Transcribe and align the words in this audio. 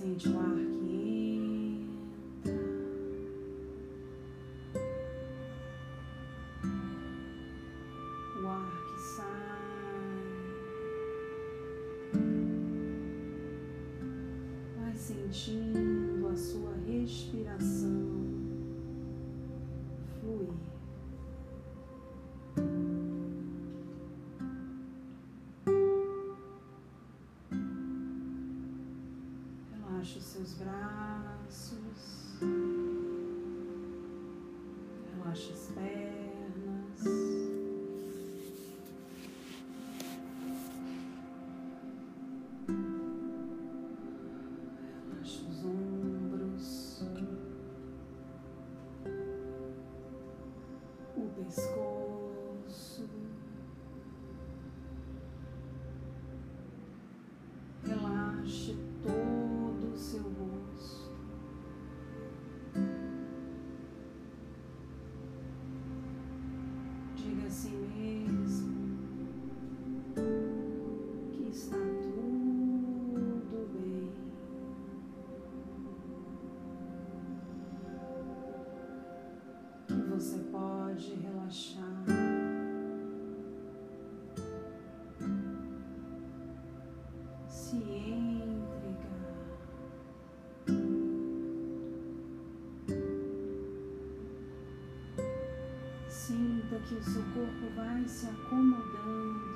Sente 0.00 0.30
o 0.30 0.38
ar 0.38 0.56
que 0.56 0.96
entra. 2.32 2.56
O 8.42 8.46
ar 8.48 8.72
que 8.86 8.98
sai. 8.98 9.60
Vai 14.78 14.96
sentindo 14.96 16.28
a 16.28 16.34
sua 16.34 16.72
respiração 16.86 18.39
Se 87.70 87.76
entregar. 87.76 87.86
Sinta 96.08 96.80
que 96.80 96.94
o 96.96 97.02
seu 97.04 97.22
corpo 97.22 97.70
vai 97.76 98.08
se 98.08 98.26
acomodando 98.26 99.49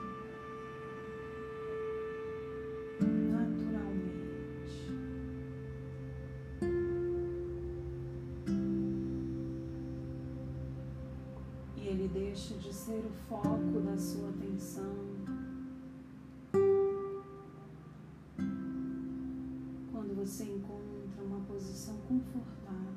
confortável 22.35 22.95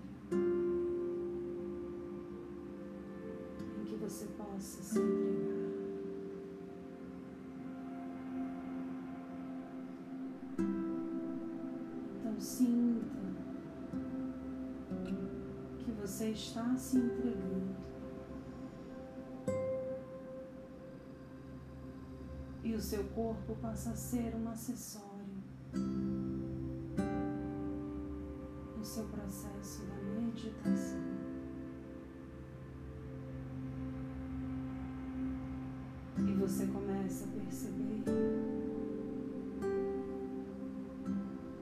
em 3.80 3.86
que 3.86 3.96
você 3.96 4.26
possa 4.26 4.82
se 4.82 5.00
entregar. 5.00 5.58
Então 12.20 12.40
sinta 12.40 13.06
que 15.80 15.92
você 15.92 16.30
está 16.32 16.76
se 16.76 16.98
entregando. 16.98 17.76
E 22.64 22.74
o 22.74 22.82
seu 22.82 23.04
corpo 23.06 23.56
passa 23.62 23.92
a 23.92 23.96
ser 23.96 24.36
um 24.36 24.50
acessório 24.50 25.07
meditação. 30.48 31.00
E 36.18 36.34
você 36.34 36.66
começa 36.68 37.26
a 37.26 37.28
perceber 37.28 38.04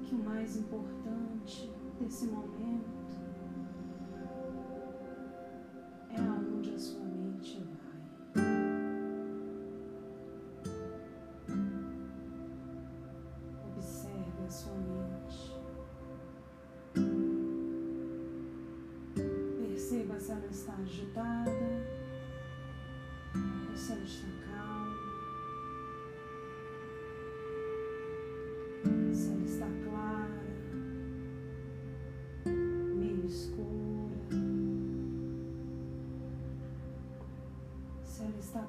que 0.03 0.15
o 0.15 0.23
mais 0.23 0.55
importante 0.57 1.71
desse 1.99 2.27
momento 2.27 2.84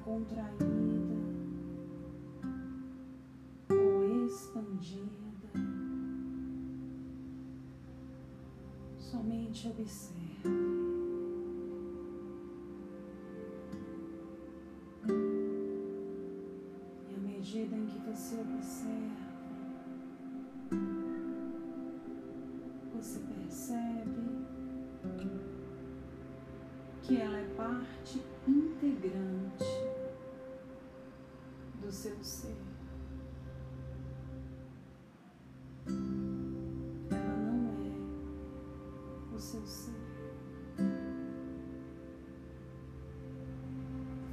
contraída 0.07 0.65
ou 3.69 4.25
expandida. 4.25 5.51
Somente 8.97 9.67
observe. 9.67 10.16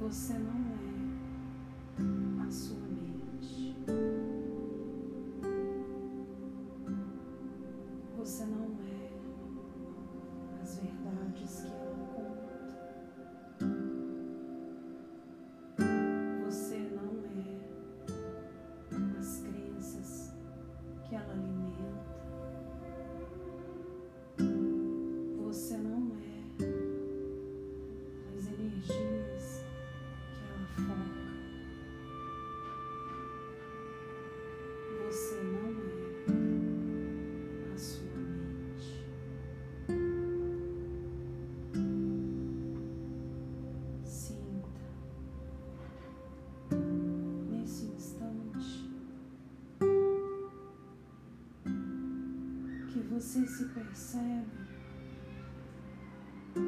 Você 0.05 0.37
não 0.37 0.53
é 2.43 2.47
a 2.47 2.51
sua 2.51 2.94
você 53.35 53.47
se 53.47 53.65
percebe 53.65 54.47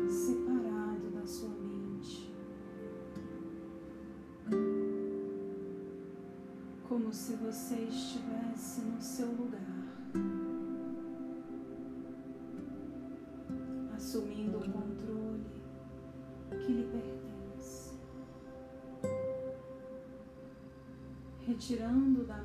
separado 0.10 1.10
da 1.12 1.26
sua 1.26 1.48
mente, 1.48 2.30
como 6.90 7.14
se 7.14 7.36
você 7.36 7.76
estivesse 7.76 8.82
no 8.82 9.02
seu 9.02 9.28
lugar, 9.28 9.62
assumindo 13.96 14.58
o 14.58 14.70
controle 14.70 15.46
que 16.50 16.74
lhe 16.74 16.84
pertence, 16.92 17.98
retirando 21.46 22.26
da 22.26 22.44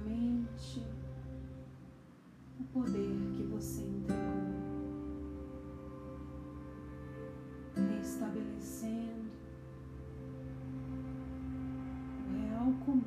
comando, 12.85 13.05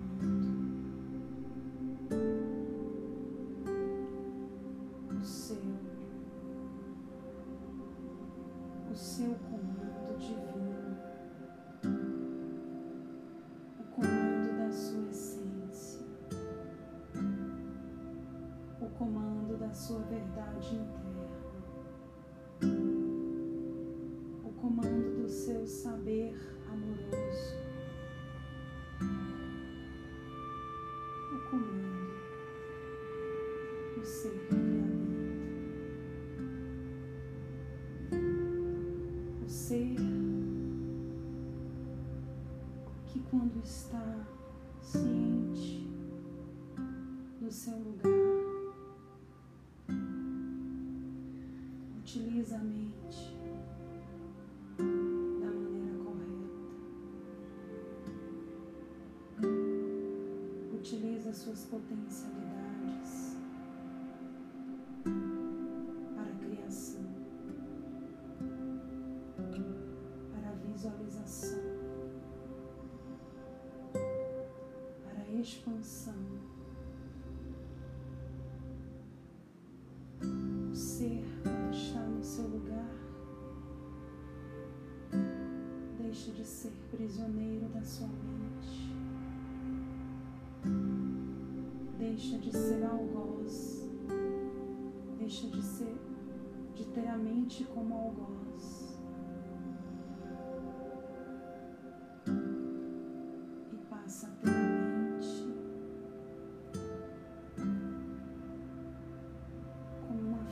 o 5.20 5.24
seu, 5.24 5.58
o 8.90 8.96
seu 8.96 9.36
comando 9.36 10.18
divino, 10.18 10.98
o 13.80 13.84
comando 13.96 14.58
da 14.58 14.72
sua 14.72 15.10
essência, 15.10 16.06
o 18.80 18.86
comando 18.98 19.58
da 19.60 19.74
sua 19.74 20.00
verdade 20.04 20.76
interna. 20.76 21.05
Quando 43.46 43.64
está 43.64 44.26
ciente 44.82 45.88
do 47.40 47.52
seu 47.52 47.78
lugar, 47.78 48.12
utiliza 52.00 52.56
a 52.56 52.60
mente 52.60 53.36
suas 61.36 61.66
potencialidades 61.66 62.65
expansão. 75.46 76.14
O 80.72 80.76
ser, 80.76 81.24
quando 81.44 81.74
está 81.74 82.00
no 82.02 82.24
seu 82.24 82.48
lugar, 82.48 82.90
deixa 85.98 86.32
de 86.32 86.44
ser 86.44 86.74
prisioneiro 86.92 87.70
da 87.70 87.84
sua 87.84 88.08
mente 88.08 88.96
deixa 92.16 92.38
de 92.38 92.52
ser 92.52 92.84
algoz, 92.84 93.84
deixa 95.18 95.48
de 95.48 95.62
ser, 95.62 95.98
de 96.76 96.86
ter 96.86 97.08
a 97.08 97.18
mente 97.18 97.64
como 97.66 97.94
algoz. 97.94 98.85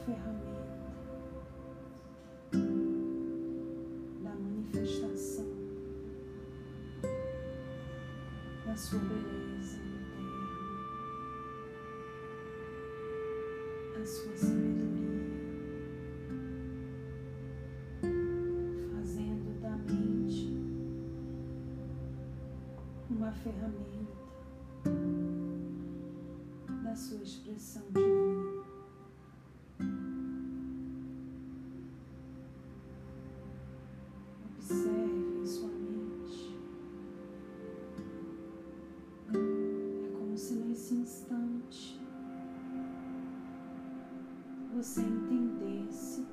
Ferramenta 0.05 0.63
da 4.21 4.35
manifestação 4.35 5.45
da 8.65 8.75
sua 8.75 8.99
beleza. 8.99 9.83
a 13.95 14.05
sua 14.05 14.35
sabedoria, 14.35 15.29
fazendo 18.93 19.61
da 19.61 19.77
mente 19.77 20.59
uma 23.09 23.31
ferramenta 23.31 24.11
da 26.83 26.93
sua 26.95 27.23
expressão 27.23 27.83
divina. 27.93 28.02
Você 44.83 44.99
entendesse 44.99 46.27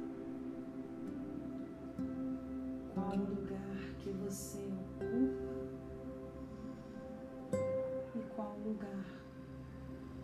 qual 2.93 3.13
o 3.13 3.17
lugar 3.17 3.95
que 4.01 4.11
você 4.11 4.59
ocupa 4.99 5.55
e 8.17 8.35
qual 8.35 8.57
o 8.59 8.69
lugar 8.71 9.05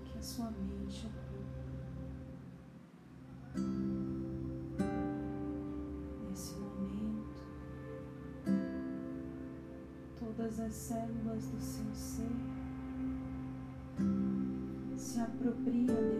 que 0.05 0.19
a 0.19 0.23
sua 0.23 0.51
mente 0.51 1.07
ocupa. 1.07 1.37
Nesse 6.29 6.57
momento, 6.57 7.45
todas 10.19 10.59
as 10.59 10.75
células 10.75 11.47
do 11.47 11.61
seu 11.61 11.95
ser 11.95 12.27
se 14.97 15.21
apropriam 15.21 16.16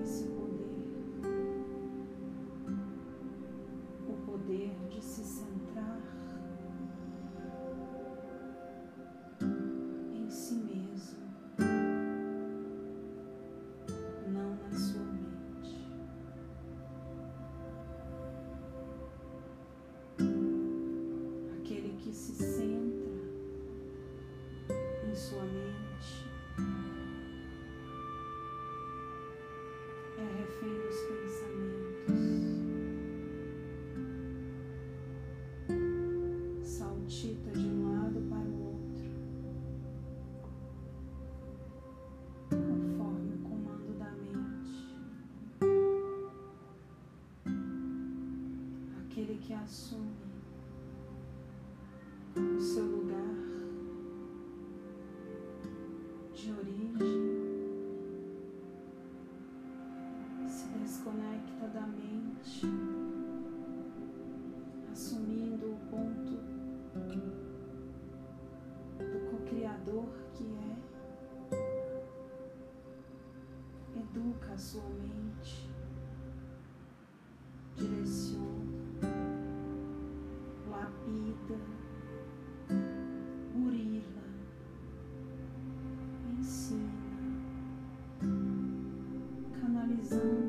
que 49.39 49.55
assume 49.55 50.26
ensina 86.47 86.79
canalizando 89.61 90.46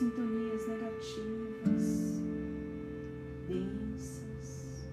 sintonias 0.00 0.66
negativas, 0.66 2.22
densas, 3.46 4.88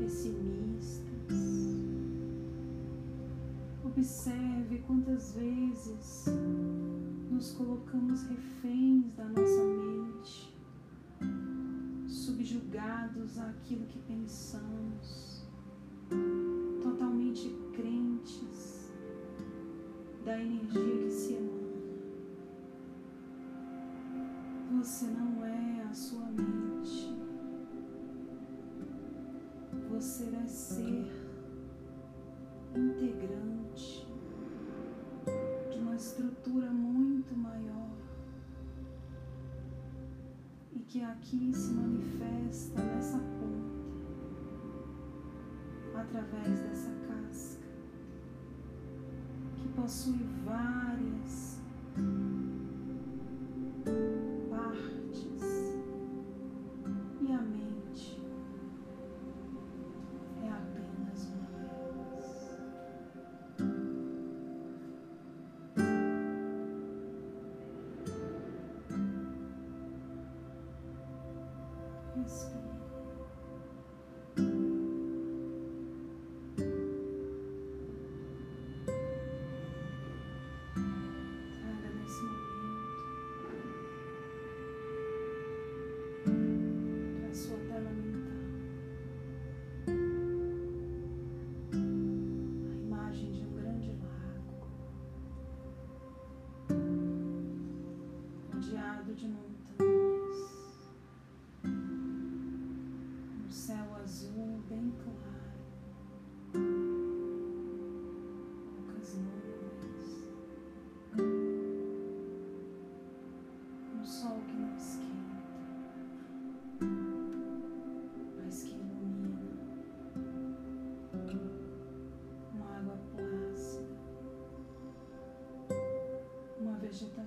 pessimistas. 0.00 1.36
Observe 3.84 4.78
quantas 4.88 5.34
vezes 5.34 6.24
nos 7.30 7.52
colocamos 7.52 8.24
reféns 8.24 9.12
da 9.14 9.24
nossa 9.24 9.64
mente, 9.64 10.52
subjugados 12.08 13.38
àquilo 13.38 13.86
que 13.86 14.00
pensamos, 14.00 15.46
totalmente 16.82 17.56
crentes 17.72 18.92
da 20.24 20.42
energia 20.42 20.97
Você 24.88 25.06
não 25.08 25.44
é 25.44 25.82
a 25.82 25.92
sua 25.92 26.24
mente. 26.30 27.14
Você 29.90 30.24
é 30.34 30.46
ser 30.46 31.12
integrante 32.74 34.08
de 35.70 35.78
uma 35.78 35.94
estrutura 35.94 36.70
muito 36.70 37.36
maior 37.36 37.90
e 40.72 40.78
que 40.78 41.02
aqui 41.02 41.52
se 41.52 41.74
manifesta 41.74 42.82
nessa 42.82 43.18
ponta, 43.18 44.08
através 46.00 46.60
dessa 46.60 46.90
casca, 47.06 47.68
que 49.54 49.68
possui 49.68 50.24
várias 50.46 51.58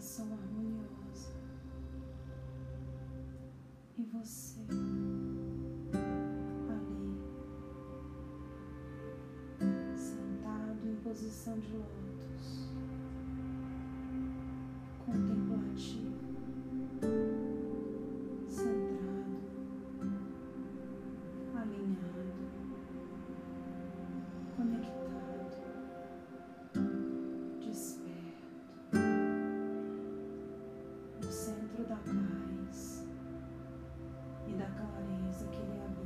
vegetação 0.01 0.34
harmoniosa 0.34 1.29
e 4.00 4.03
você 4.05 4.60
ali 6.70 7.20
sentado 9.96 10.88
em 10.88 10.96
posição 11.03 11.60
de 11.60 11.72
lótus, 11.74 12.11
no 31.72 31.78
centro 31.78 31.84
da 31.86 31.96
paz 31.96 33.08
e 34.48 34.54
da 34.54 34.66
clareza 34.66 35.48
que 35.48 35.58
ele 35.58 35.80
habita. 35.80 36.00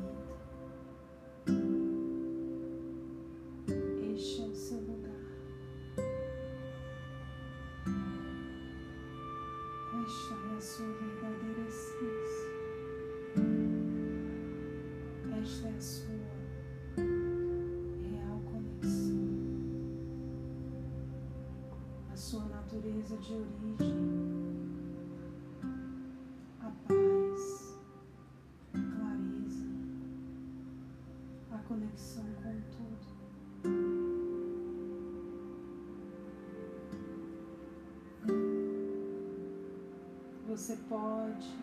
Você 40.55 40.77
pode 40.87 41.53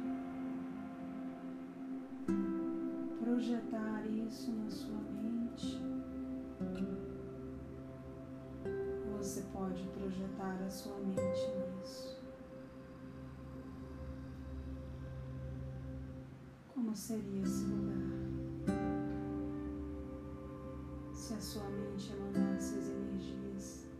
projetar 3.19 4.07
isso 4.07 4.53
na 4.53 4.69
sua 4.69 5.01
mente. 5.23 5.81
Você 9.17 9.45
pode 9.51 9.83
projetar 9.95 10.63
a 10.63 10.69
sua 10.69 10.99
mente 10.99 11.17
nisso. 11.17 12.23
Como 16.75 16.95
seria 16.95 17.41
esse 17.45 17.65
lugar? 17.65 17.97
Se 21.15 21.33
a 21.33 21.41
sua 21.41 21.65
mente 21.71 22.13
emanasse 22.13 22.79
as 22.79 22.89
energias 22.91 23.92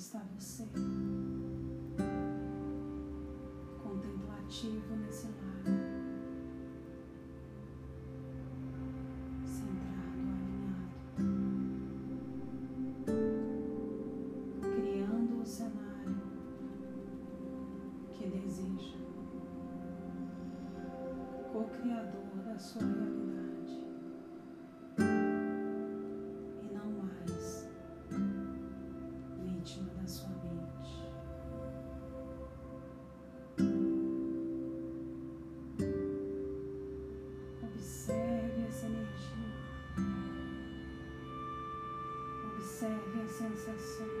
está 0.00 0.24
você, 0.34 0.64
contemplativo 3.82 4.96
nesse 4.96 5.26
lar, 5.26 5.62
centrado, 9.44 10.24
alinhado, 10.38 10.94
criando 14.74 15.42
o 15.42 15.44
cenário 15.44 16.16
que 18.14 18.26
deseja, 18.26 18.96
co-criador 21.52 22.42
da 22.46 22.58
sua 22.58 22.80
realidade. 22.80 23.29
say, 42.80 42.96
yes 43.14 43.36
sensation. 43.36 44.19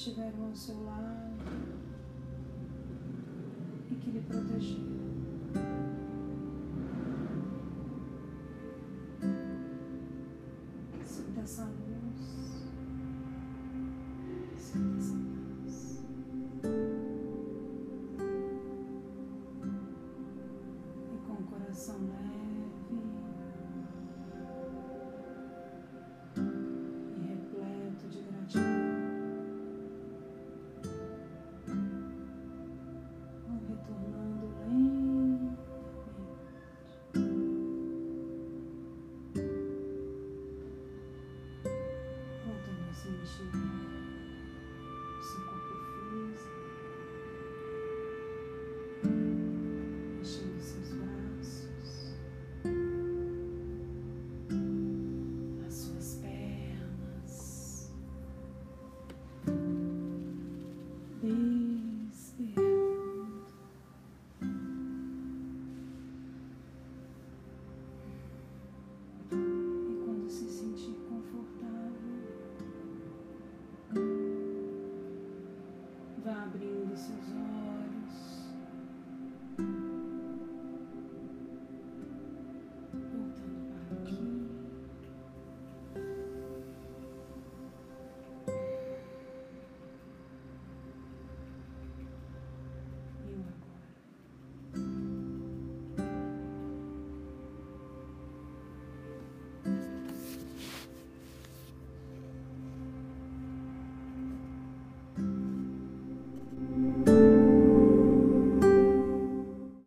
estiveram 0.00 0.46
ao 0.46 0.54
seu 0.54 0.82
lado 0.82 1.36
e 3.90 3.94
que 3.96 4.10
lhe 4.10 4.20
protegeram. 4.20 5.09